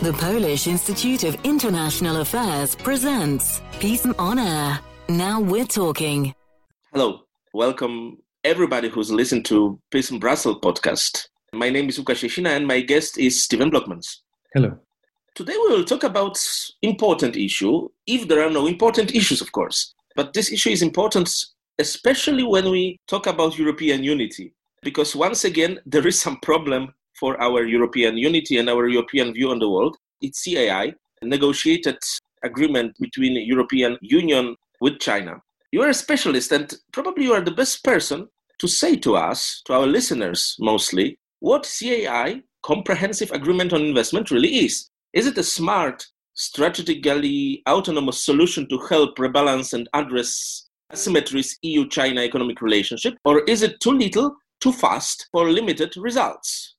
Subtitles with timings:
[0.00, 4.78] The Polish Institute of International Affairs presents Peace on Air.
[5.08, 6.32] Now we're talking.
[6.92, 7.22] Hello,
[7.52, 11.26] welcome everybody who's listened to Peace in Brussels podcast.
[11.52, 14.18] My name is Łukasz Jasina and my guest is Steven Blockmans.
[14.54, 14.78] Hello.
[15.34, 16.38] Today we will talk about
[16.82, 19.94] important issue, if there are no important issues, of course.
[20.14, 21.28] But this issue is important,
[21.80, 27.40] especially when we talk about European unity, because once again there is some problem for
[27.42, 29.96] our European unity and our European view on the world.
[30.20, 31.98] It's CAI, a negotiated
[32.42, 35.40] agreement between European Union with China.
[35.72, 39.62] You are a specialist and probably you are the best person to say to us,
[39.66, 44.90] to our listeners mostly, what CAI, Comprehensive Agreement on Investment, really is.
[45.12, 52.22] Is it a smart, strategically autonomous solution to help rebalance and address asymmetries EU China
[52.22, 56.76] economic relationship, or is it too little, too fast for limited results?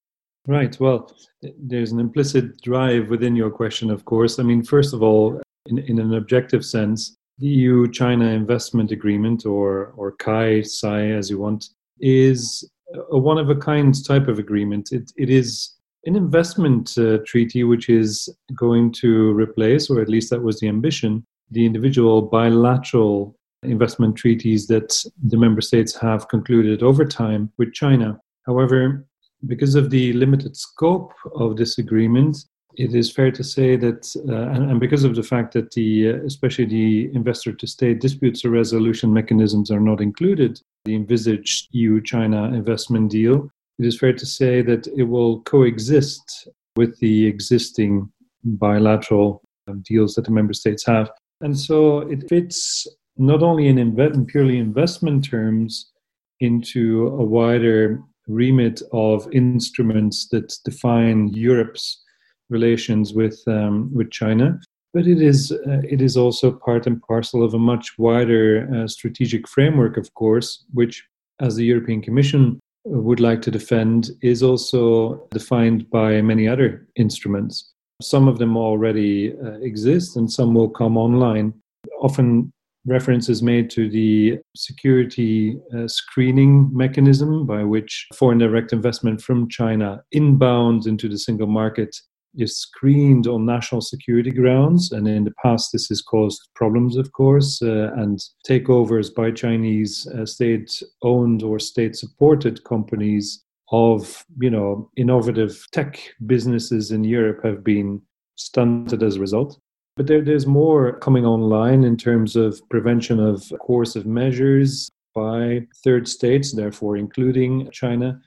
[0.49, 0.75] Right.
[0.79, 1.15] Well,
[1.59, 4.39] there's an implicit drive within your question, of course.
[4.39, 9.45] I mean, first of all, in, in an objective sense, the EU China Investment Agreement,
[9.45, 11.69] or, or CAI, SAI, as you want,
[11.99, 12.67] is
[13.11, 14.91] a one of a kind type of agreement.
[14.91, 15.75] It, it is
[16.05, 20.67] an investment uh, treaty which is going to replace, or at least that was the
[20.67, 27.71] ambition, the individual bilateral investment treaties that the member states have concluded over time with
[27.71, 28.19] China.
[28.47, 29.05] However,
[29.47, 32.37] because of the limited scope of this agreement,
[32.75, 36.09] it is fair to say that, uh, and, and, because of the fact that the,
[36.09, 42.01] uh, especially the investor to state disputes resolution mechanisms are not included, the envisaged EU
[42.01, 48.09] China investment deal, it is fair to say that it will coexist with the existing
[48.43, 51.09] bilateral um, deals that the member states have.
[51.41, 52.87] And so it fits
[53.17, 55.91] not only in, in purely investment terms
[56.39, 62.03] into a wider remit of instruments that define Europe's
[62.49, 64.59] relations with um, with China,
[64.93, 68.87] but it is uh, it is also part and parcel of a much wider uh,
[68.87, 71.03] strategic framework, of course, which,
[71.39, 77.73] as the European Commission would like to defend, is also defined by many other instruments.
[78.01, 81.53] Some of them already uh, exist, and some will come online.
[82.01, 82.51] Often
[82.89, 89.49] reference is made to the security uh, screening mechanism by which foreign direct investment from
[89.49, 91.95] China inbound into the single market
[92.35, 94.91] is screened on national security grounds.
[94.91, 100.07] And in the past, this has caused problems, of course, uh, and takeovers by Chinese
[100.15, 107.43] uh, state owned or state supported companies of you know innovative tech businesses in Europe
[107.43, 108.01] have been
[108.35, 109.59] stunted as a result.
[109.99, 116.07] But there, there's more coming online in terms of prevention of coercive measures by third
[116.07, 118.17] states, therefore including China.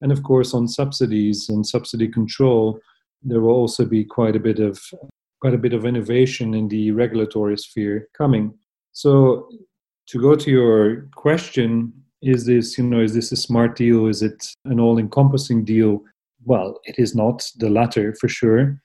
[0.00, 2.80] And of course, on subsidies and subsidy control,
[3.22, 4.82] there will also be quite a bit of
[5.40, 8.52] quite a bit of innovation in the regulatory sphere coming.
[8.90, 9.48] So,
[10.08, 11.92] to go to your question,
[12.22, 14.08] is this you know is this a smart deal?
[14.08, 16.02] Is it an all-encompassing deal?
[16.44, 18.82] Well, it is not the latter for sure.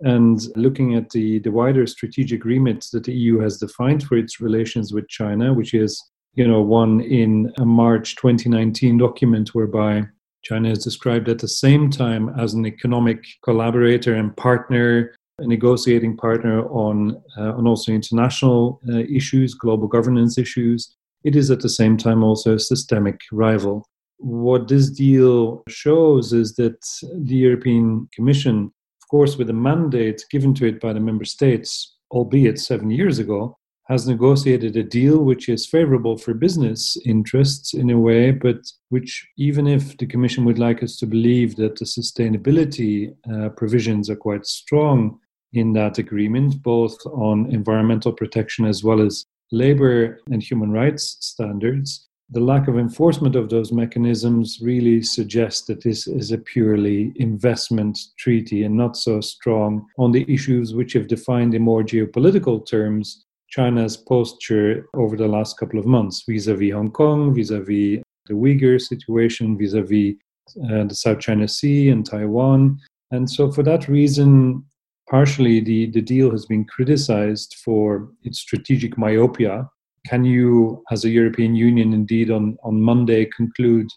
[0.00, 4.40] And looking at the, the wider strategic remit that the EU has defined for its
[4.40, 6.02] relations with China, which is,
[6.34, 10.02] you know, one in a March 2019 document whereby
[10.42, 16.16] China is described at the same time as an economic collaborator and partner, a negotiating
[16.16, 20.94] partner on, uh, on also international uh, issues, global governance issues.
[21.24, 23.88] It is at the same time also a systemic rival.
[24.18, 28.72] What this deal shows is that the European Commission
[29.06, 33.20] of course, with a mandate given to it by the member states, albeit seven years
[33.20, 38.56] ago, has negotiated a deal which is favorable for business interests in a way, but
[38.88, 44.10] which, even if the Commission would like us to believe that the sustainability uh, provisions
[44.10, 45.20] are quite strong
[45.52, 52.05] in that agreement, both on environmental protection as well as labor and human rights standards,
[52.30, 57.98] the lack of enforcement of those mechanisms really suggests that this is a purely investment
[58.18, 63.24] treaty and not so strong on the issues which have defined in more geopolitical terms
[63.48, 67.60] China's posture over the last couple of months vis a vis Hong Kong, vis a
[67.60, 70.16] vis the Uyghur situation, vis a vis
[70.56, 72.78] the South China Sea and Taiwan.
[73.12, 74.64] And so, for that reason,
[75.08, 79.68] partially the, the deal has been criticized for its strategic myopia
[80.08, 83.88] can you, as a European Union, indeed on, on Monday conclude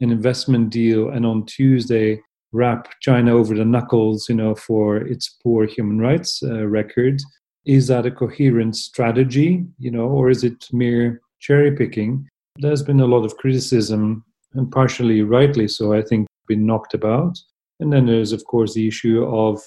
[0.00, 2.20] an investment deal and on Tuesday
[2.52, 7.20] wrap China over the knuckles, you know, for its poor human rights uh, record?
[7.66, 12.26] Is that a coherent strategy, you know, or is it mere cherry picking?
[12.56, 14.24] There's been a lot of criticism,
[14.54, 17.38] and partially rightly so, I think, been knocked about.
[17.78, 19.60] And then there's, of course, the issue of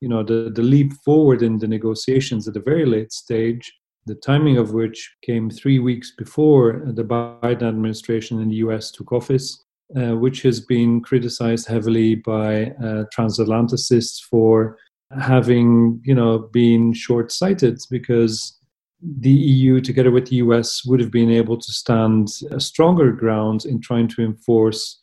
[0.00, 3.72] you know, the, the leap forward in the negotiations at a very late stage,
[4.06, 9.12] the timing of which came three weeks before the Biden administration in the US took
[9.12, 9.64] office,
[9.96, 14.78] uh, which has been criticized heavily by uh, transatlanticists for
[15.20, 18.58] having, you know, been short-sighted because
[19.02, 23.64] the EU, together with the US, would have been able to stand a stronger ground
[23.64, 25.02] in trying to enforce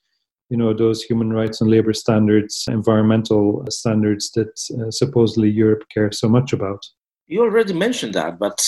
[0.49, 6.19] you know those human rights and labor standards environmental standards that uh, supposedly europe cares
[6.19, 6.85] so much about.
[7.25, 8.59] You already mentioned that but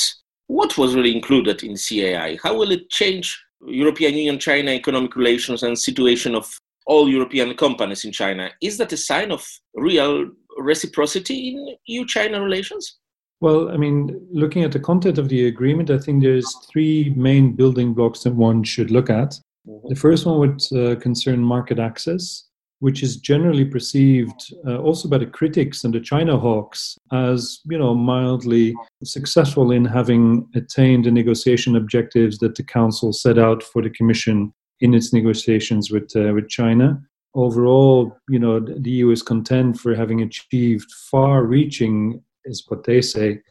[0.48, 5.64] what was really included in cai how will it change european union china economic relations
[5.64, 9.46] and situation of all european companies in china is that a sign of
[9.76, 12.98] real reciprocity in eu china relations
[13.42, 17.52] well, I mean, looking at the content of the agreement, I think there's three main
[17.52, 19.38] building blocks that one should look at.
[19.68, 19.90] Mm-hmm.
[19.90, 22.45] The first one would uh, concern market access,
[22.80, 27.78] which is generally perceived uh, also by the critics and the China hawks as, you
[27.78, 33.82] know, mildly successful in having attained the negotiation objectives that the Council set out for
[33.82, 37.02] the Commission in its negotiations with uh, with China.
[37.34, 43.42] Overall, you know, the EU is content for having achieved far-reaching, is what they say,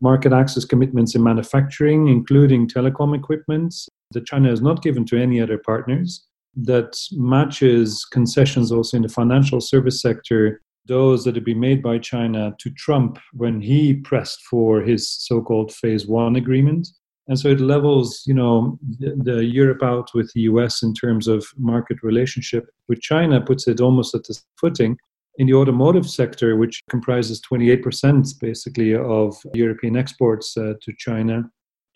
[0.00, 3.74] market access commitments in manufacturing, including telecom equipment,
[4.12, 9.08] that China has not given to any other partners, that matches concessions also in the
[9.08, 14.42] financial service sector, those that have been made by China to Trump when he pressed
[14.42, 16.88] for his so called phase one agreement.
[17.28, 21.28] And so it levels, you know, the, the Europe out with the US in terms
[21.28, 22.70] of market relationship.
[22.88, 24.96] With China, puts it almost at the footing
[25.36, 31.48] in the automotive sector, which comprises 28% basically of European exports uh, to China,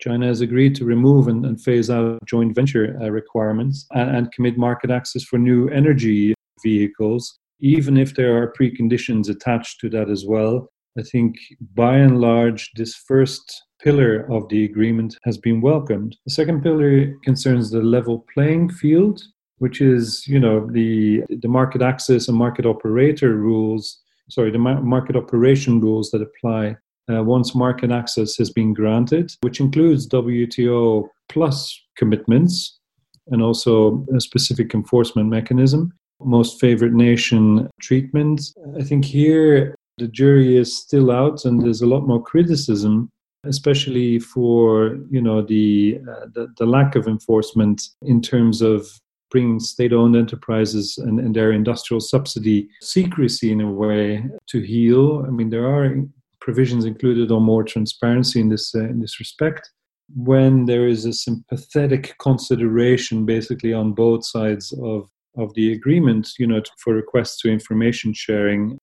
[0.03, 4.31] China has agreed to remove and, and phase out joint venture uh, requirements and, and
[4.33, 10.09] commit market access for new energy vehicles, even if there are preconditions attached to that
[10.09, 10.67] as well.
[10.99, 11.37] I think
[11.73, 16.17] by and large, this first pillar of the agreement has been welcomed.
[16.25, 19.21] The second pillar concerns the level playing field,
[19.59, 24.01] which is, you know, the the market access and market operator rules.
[24.29, 26.75] Sorry, the market operation rules that apply
[27.11, 32.79] uh, once market access has been granted, which includes WTO plus commitments
[33.27, 35.93] and also a specific enforcement mechanism.
[36.21, 38.41] Most favored nation treatment.
[38.79, 43.09] I think here the jury is still out, and there's a lot more criticism,
[43.45, 48.87] especially for you know the uh, the, the lack of enforcement in terms of
[49.29, 55.25] bringing state-owned enterprises and, and, their industrial subsidy secrecy in a way to heel.
[55.27, 55.91] I mean, there are
[56.43, 59.71] provisions included on more transparency in this uh, in this respect.
[60.13, 66.45] When there is a sympathetic consideration, basically on both sides of of the agreement, you
[66.45, 68.77] know, for requests to information sharing,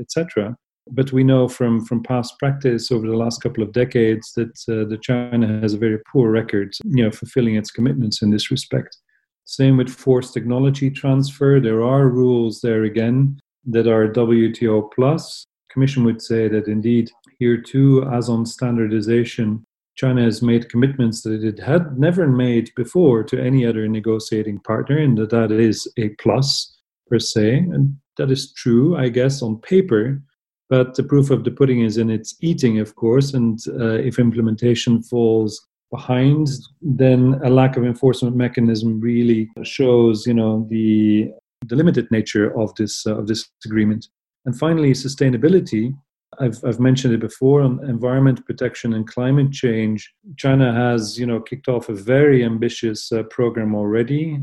[0.00, 0.56] etc.
[0.90, 4.88] But we know from from past practice over the last couple of decades that uh,
[4.88, 8.96] the China has a very poor record, you know, fulfilling its commitments in this respect.
[9.44, 11.60] Same with forced technology transfer.
[11.60, 17.56] There are rules there again that are WTO plus, Commission would say that indeed, here
[17.56, 19.64] too, as on standardization,
[19.94, 24.98] China has made commitments that it had never made before to any other negotiating partner,
[24.98, 26.78] and that that is a plus
[27.08, 27.58] per se.
[27.72, 30.22] And that is true, I guess, on paper.
[30.70, 33.34] But the proof of the pudding is in its eating, of course.
[33.34, 36.48] And uh, if implementation falls behind,
[36.80, 41.30] then a lack of enforcement mechanism really shows, you know, the
[41.66, 44.08] the limited nature of this uh, of this agreement.
[44.44, 45.94] And finally, sustainability.
[46.40, 50.12] I've, I've mentioned it before on environment protection and climate change.
[50.36, 54.40] China has, you know, kicked off a very ambitious uh, program already,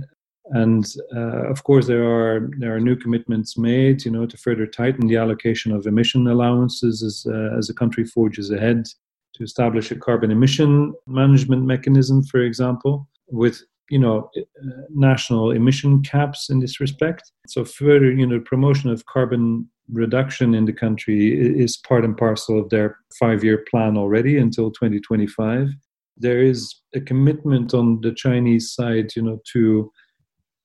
[0.51, 4.68] and uh, of course there are there are new commitments made, you know, to further
[4.68, 8.86] tighten the allocation of emission allowances as uh, as the country forges ahead
[9.36, 14.41] to establish a carbon emission management mechanism, for example, with you know uh,
[14.89, 17.32] national emission caps in this respect.
[17.48, 22.60] So further, you know, promotion of carbon reduction in the country is part and parcel
[22.60, 25.69] of their five-year plan already until 2025.
[26.17, 29.91] There is a commitment on the Chinese side, you know, to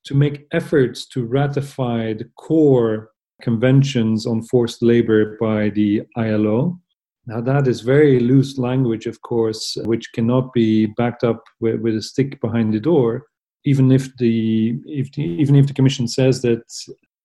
[0.04, 6.78] to make efforts to ratify the core conventions on forced labor by the ILO.
[7.26, 11.96] Now, that is very loose language, of course, which cannot be backed up with, with
[11.96, 13.24] a stick behind the door.
[13.64, 16.64] Even if the, if the even if the Commission says that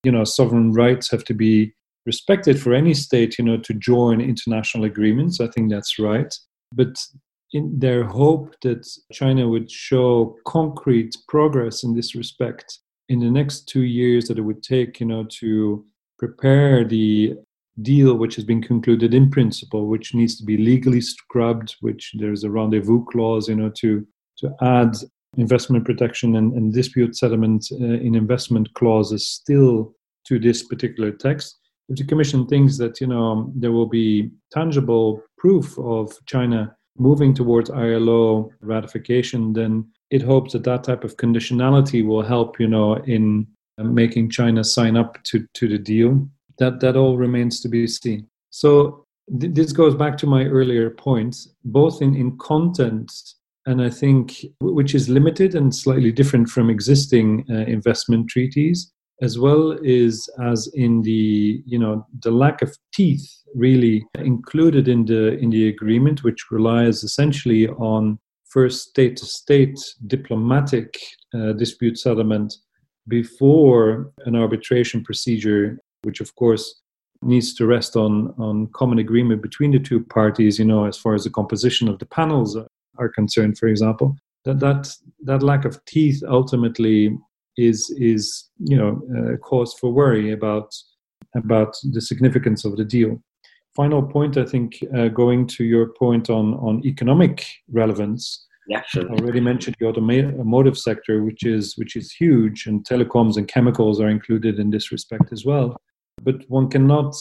[0.04, 1.74] you know sovereign rights have to be
[2.12, 5.36] respected for any state, you know, to join international agreements.
[5.40, 6.32] I think that's right.
[6.80, 6.96] But
[7.58, 8.84] in their hope that
[9.20, 10.10] China would show
[10.58, 12.68] concrete progress in this respect
[13.14, 15.84] in the next two years that it would take, you know, to
[16.18, 17.36] prepare the
[17.82, 22.44] deal which has been concluded in principle, which needs to be legally scrubbed, which there's
[22.44, 24.06] a rendezvous clause, you know, to
[24.40, 24.94] to add
[25.38, 29.94] investment protection and, and dispute settlement uh, in investment clauses still
[30.28, 31.60] to this particular text.
[31.90, 37.34] If the Commission thinks that you know there will be tangible proof of China moving
[37.34, 42.96] towards ILO ratification, then it hopes that that type of conditionality will help you know
[43.06, 46.28] in making China sign up to, to the deal.
[46.58, 48.28] That that all remains to be seen.
[48.50, 49.06] So
[49.40, 53.12] th- this goes back to my earlier point, both in, in content
[53.66, 59.38] and I think which is limited and slightly different from existing uh, investment treaties, as
[59.38, 65.38] well is as in the you know the lack of teeth really included in the
[65.40, 70.96] in the agreement, which relies essentially on first state to state diplomatic
[71.34, 72.56] uh, dispute settlement
[73.08, 76.82] before an arbitration procedure, which of course
[77.22, 81.14] needs to rest on on common agreement between the two parties you know as far
[81.14, 82.58] as the composition of the panels
[82.98, 87.18] are concerned, for example, that that that lack of teeth ultimately
[87.68, 89.02] is is you know
[89.34, 90.74] a cause for worry about
[91.36, 93.22] about the significance of the deal.
[93.76, 98.46] Final point, I think, uh, going to your point on on economic relevance.
[98.68, 99.10] Yeah, sure.
[99.10, 104.00] I already mentioned the automotive sector, which is which is huge, and telecoms and chemicals
[104.00, 105.76] are included in this respect as well.
[106.22, 107.16] But one cannot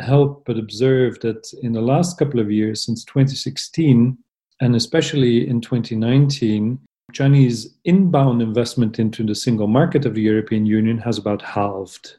[0.00, 4.18] help but observe that in the last couple of years, since 2016,
[4.60, 6.78] and especially in 2019,
[7.12, 12.16] Chinese inbound investment into the single market of the European Union has about halved.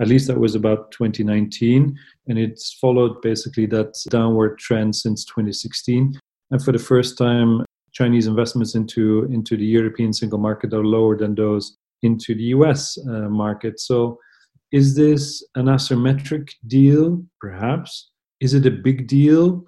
[0.00, 1.98] At least that was about 2019,
[2.28, 6.18] and it's followed basically that downward trend since 2016.
[6.50, 11.16] And for the first time, Chinese investments into, into the European single market are lower
[11.16, 13.80] than those into the US uh, market.
[13.80, 14.18] So,
[14.72, 17.24] is this an asymmetric deal?
[17.40, 18.10] Perhaps.
[18.40, 19.64] Is it a big deal?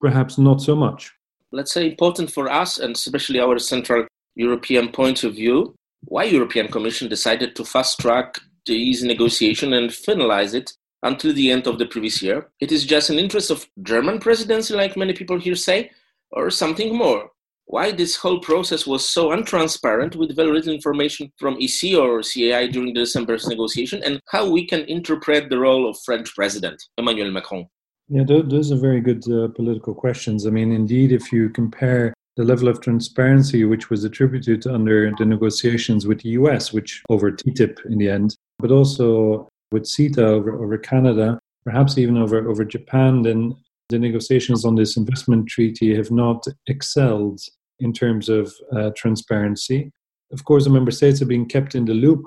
[0.00, 1.12] Perhaps not so much
[1.56, 6.68] let's say, important for us and especially our Central European point of view, why European
[6.68, 10.72] Commission decided to fast track these negotiation and finalize it
[11.02, 12.48] until the end of the previous year.
[12.60, 15.90] It is just an interest of German presidency, like many people here say,
[16.30, 17.30] or something more.
[17.64, 22.68] Why this whole process was so untransparent with very little information from EC or CAI
[22.68, 27.32] during the December's negotiation, and how we can interpret the role of French President Emmanuel
[27.32, 27.66] Macron.
[28.08, 30.46] Yeah, those are very good uh, political questions.
[30.46, 35.24] I mean, indeed, if you compare the level of transparency which was attributed under the
[35.24, 40.62] negotiations with the US, which over TTIP in the end, but also with CETA over,
[40.62, 43.56] over Canada, perhaps even over, over Japan, then
[43.88, 47.40] the negotiations on this investment treaty have not excelled
[47.80, 49.90] in terms of uh, transparency.
[50.32, 52.24] Of course, the member states are being kept in the loop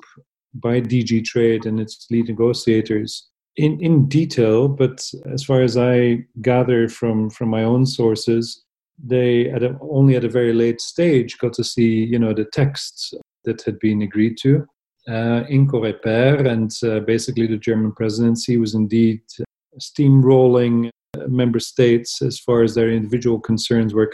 [0.55, 6.25] by DG Trade and its lead negotiators in, in detail, but as far as I
[6.41, 8.63] gather from, from my own sources,
[9.03, 12.45] they at a, only at a very late stage got to see you know the
[12.45, 13.13] texts
[13.45, 14.65] that had been agreed to
[15.09, 19.21] uh, in Coreper, and uh, basically the German presidency was indeed
[19.79, 20.89] steamrolling
[21.27, 24.11] member states as far as their individual concerns were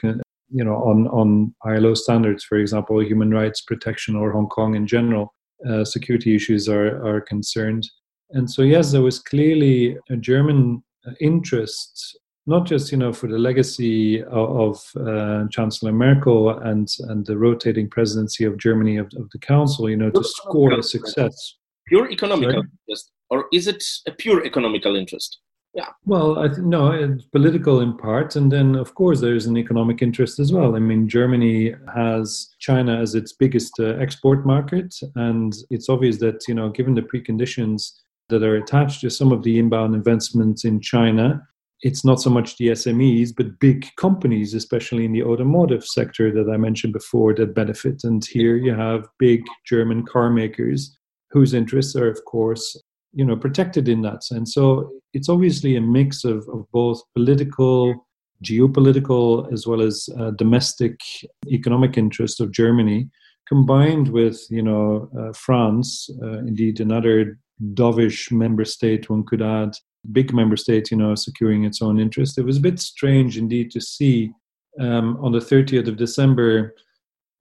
[0.49, 4.87] you know on on ILO standards, for example, human rights protection or Hong Kong in
[4.87, 5.33] general.
[5.67, 7.89] Uh, security issues are, are concerned.
[8.31, 12.17] And so, yes, there was clearly a German uh, interest,
[12.47, 17.37] not just you know for the legacy of, of uh, Chancellor Merkel and and the
[17.37, 21.55] rotating presidency of Germany of, of the Council, you know, to score a success.
[21.87, 22.67] Pure economical Sorry?
[22.87, 25.39] interest, or is it a pure economical interest?
[25.75, 25.89] Yeah.
[26.05, 30.01] Well, I think no, it's political in part, and then of course there's an economic
[30.01, 30.75] interest as well.
[30.75, 36.47] I mean, Germany has China as its biggest uh, export market, and it's obvious that
[36.47, 37.91] you know, given the preconditions
[38.29, 41.41] that are attached to some of the inbound investments in China.
[41.81, 46.51] It's not so much the SMEs, but big companies, especially in the automotive sector that
[46.51, 48.03] I mentioned before, that benefit.
[48.03, 50.97] And here you have big German car makers
[51.31, 52.81] whose interests are, of course,
[53.13, 54.53] you know, protected in that sense.
[54.53, 58.07] So it's obviously a mix of, of both political,
[58.43, 60.99] geopolitical, as well as uh, domestic
[61.51, 63.09] economic interest of Germany,
[63.47, 67.37] combined with, you know, uh, France, uh, indeed another
[67.73, 69.77] dovish member state, one could add,
[70.11, 72.37] big member state, you know, securing its own interest.
[72.37, 74.31] It was a bit strange indeed to see
[74.79, 76.75] um, on the 30th of December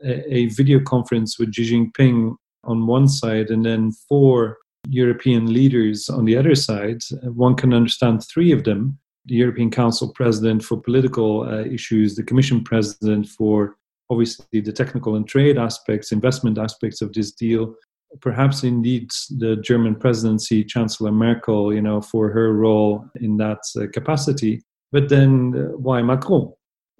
[0.05, 6.09] a, a, video conference with Xi Jinping on one side and then four European leaders
[6.09, 7.01] on the other side.
[7.23, 12.23] One can understand three of them the European Council president for political uh, issues, the
[12.23, 13.77] Commission president for
[14.11, 17.75] obviously the technical and trade aspects, investment aspects of this deal,
[18.21, 23.87] perhaps indeed the German presidency, Chancellor Merkel, you know, for her role in that uh,
[23.93, 24.63] capacity.
[24.93, 26.53] But then uh, why Macron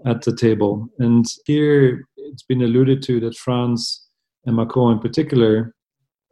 [0.05, 0.89] at the table?
[0.99, 4.09] And here it's been alluded to that France
[4.47, 5.75] and Macron in particular,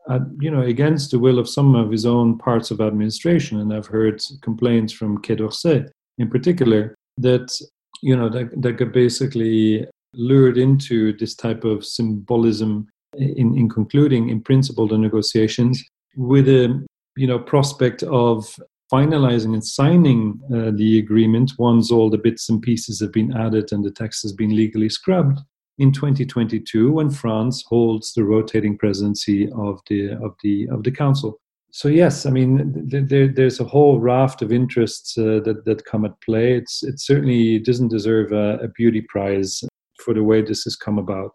[0.09, 3.73] uh, you know, against the will of some of his own parts of administration, and
[3.73, 7.57] I've heard complaints from Quai d'Orsay in particular that
[8.03, 14.29] you know that, that got basically lured into this type of symbolism in, in concluding
[14.29, 15.83] in principle the negotiations
[16.17, 18.59] with a you know prospect of
[18.93, 23.73] finalizing and signing uh, the agreement once all the bits and pieces have been added
[23.73, 25.39] and the text has been legally scrubbed
[25.79, 31.39] in 2022 when France holds the rotating presidency of the of the of the council
[31.75, 36.05] so yes, I mean there, there's a whole raft of interests uh, that that come
[36.05, 36.53] at play.
[36.53, 39.65] It's it certainly doesn't deserve a, a, beauty prize
[40.05, 41.35] for the way this has come about.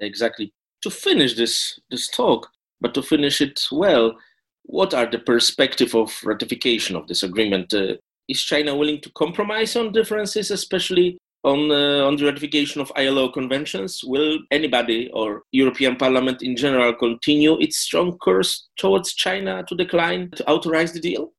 [0.00, 0.52] Exactly.
[0.82, 2.48] To finish this this talk,
[2.80, 4.16] but to finish it well,
[4.62, 7.72] what are the perspective of ratification of this agreement?
[7.72, 7.94] Uh,
[8.28, 13.30] is China willing to compromise on differences, especially on, uh, on the ratification of ILO
[13.30, 14.02] conventions?
[14.04, 20.30] Will anybody or European Parliament in general continue its strong course towards China to decline
[20.36, 21.32] to authorize the deal?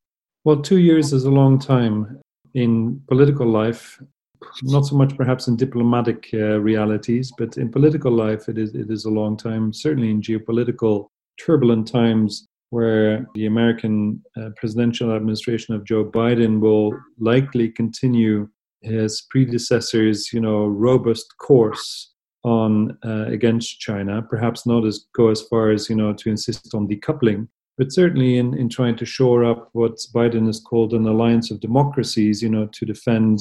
[0.44, 2.20] Well, two years is a long time
[2.54, 4.02] in political life.
[4.62, 8.90] Not so much perhaps in diplomatic uh, realities, but in political life, it is it
[8.90, 9.72] is a long time.
[9.72, 16.98] Certainly in geopolitical turbulent times, where the American uh, presidential administration of Joe Biden will
[17.18, 18.48] likely continue
[18.82, 22.12] his predecessor's, you know, robust course
[22.44, 24.22] on uh, against China.
[24.22, 28.38] Perhaps not as go as far as you know to insist on decoupling, but certainly
[28.38, 32.48] in, in trying to shore up what Biden has called an alliance of democracies, you
[32.48, 33.40] know, to defend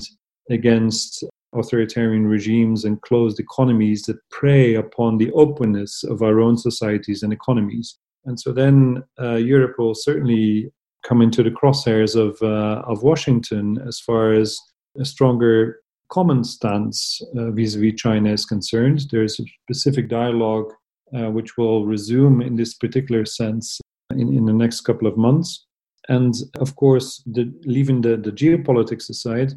[0.49, 7.23] against authoritarian regimes and closed economies that prey upon the openness of our own societies
[7.23, 7.97] and economies.
[8.25, 10.71] And so then uh, Europe will certainly
[11.07, 14.59] come into the crosshairs of uh, of Washington as far as
[14.99, 15.79] a stronger
[16.09, 19.05] common stance uh, vis-a-vis China is concerned.
[19.11, 20.73] There is a specific dialogue
[21.15, 23.79] uh, which will resume in this particular sense
[24.11, 25.65] in, in the next couple of months.
[26.09, 29.53] And of course, the, leaving the, the geopolitics aside,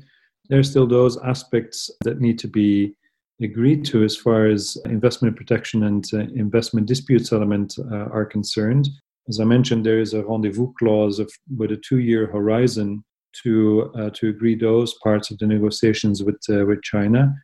[0.48, 2.94] there are still those aspects that need to be
[3.42, 8.88] agreed to as far as investment protection and uh, investment dispute settlement uh, are concerned.
[9.28, 13.04] As I mentioned, there is a rendezvous clause of, with a two year horizon
[13.44, 17.34] to uh, to agree those parts of the negotiations with uh, with China.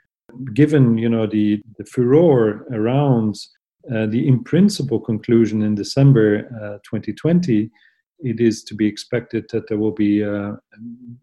[0.55, 3.37] Given you know the the furor around
[3.91, 6.43] uh, the in principle conclusion in December
[6.85, 7.69] 2020, uh,
[8.21, 10.53] it is to be expected that there will be uh,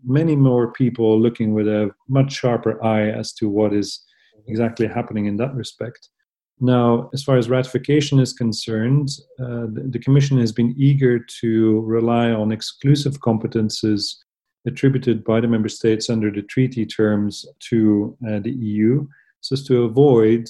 [0.04, 4.04] many more people looking with a much sharper eye as to what is
[4.48, 6.10] exactly happening in that respect.
[6.60, 9.10] Now, as far as ratification is concerned,
[9.42, 14.16] uh, the, the, Commission has been eager to rely on exclusive competences
[14.66, 19.06] attributed by the member states under the treaty terms to uh, the EU,
[19.42, 20.48] so as to avoid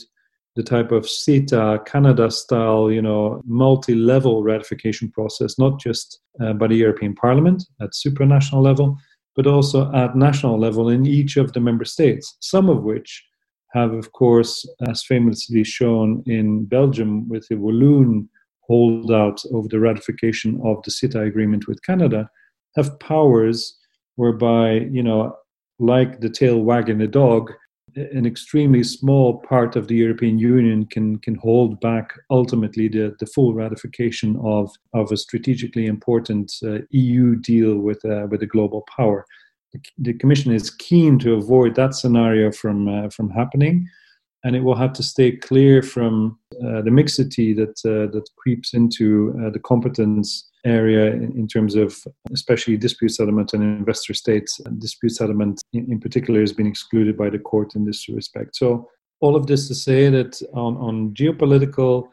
[0.55, 6.53] the type of CETA, Canada style, you know, multi level ratification process, not just uh,
[6.53, 8.97] by the European Parliament at supranational level,
[9.35, 13.25] but also at national level in each of the member states, some of which
[13.73, 18.29] have, of course, as famously shown in Belgium with the Walloon
[18.61, 22.29] holdout over the ratification of the CETA agreement with Canada,
[22.77, 23.77] have powers
[24.15, 25.35] whereby, you know,
[25.79, 27.51] like the tail wagging the dog,
[27.95, 33.25] an extremely small part of the European Union can can hold back ultimately the, the
[33.25, 38.85] full ratification of, of a strategically important uh, EU deal with uh, with a global
[38.95, 39.25] power.
[39.73, 43.87] The, the, Commission is keen to avoid that scenario from uh, from happening,
[44.45, 48.73] and it will have to stay clear from uh, the mixity that uh, that creeps
[48.73, 51.97] into uh, the competence area in, in, terms of
[52.31, 54.61] especially dispute settlement and investor states.
[54.77, 58.55] Dispute settlement, in, in, particular, has been excluded by the court in this respect.
[58.55, 58.87] So,
[59.19, 62.07] all of this to say that on, on geopolitical,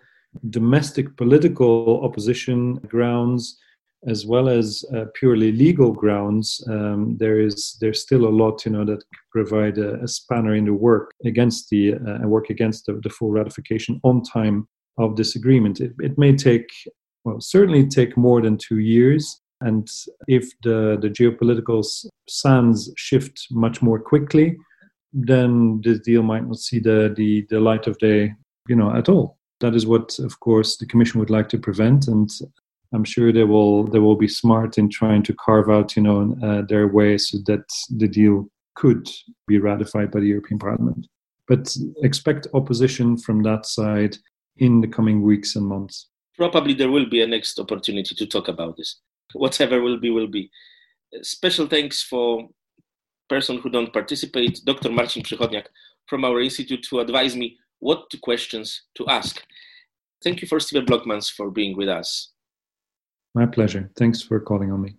[0.49, 3.59] domestic political opposition grounds,
[4.09, 8.73] as well as uh, purely legal grounds, um, there is there's still a lot you
[8.73, 12.95] know that provide a, a spanner in the work against the uh, work against the,
[13.03, 14.67] the, full ratification on time
[14.99, 15.81] of this agreement.
[15.81, 16.69] It, it may take
[17.25, 19.41] well, certainly take more than two years.
[19.61, 19.89] And
[20.27, 21.85] if the, the geopolitical
[22.29, 24.57] sands shift much more quickly,
[25.13, 28.35] then this deal might not see the, the, the light of day,
[28.69, 29.39] you know, at all.
[29.61, 32.09] That is what, of course, the Commission would like to prevent.
[32.09, 32.29] And
[32.95, 36.37] I'm sure they will they will be smart in trying to carve out, you know,
[36.43, 37.65] uh, their way so that
[37.97, 39.09] the deal could
[39.47, 41.07] be ratified by the European Parliament.
[41.49, 44.17] But expect opposition from that side
[44.57, 46.09] in the coming weeks and months.
[46.37, 49.01] probably there will be a next opportunity to talk about this.
[49.35, 50.51] Whatever will be, will be.
[51.23, 52.49] Special thanks for
[53.29, 54.91] person who don't participate, Dr.
[54.91, 55.67] Marcin Przychodniak
[56.07, 59.43] from our institute to advise me what questions to ask.
[60.23, 62.33] Thank you for Steven Blockmans for being with us.
[63.35, 63.91] My pleasure.
[63.97, 64.97] Thanks for calling on me.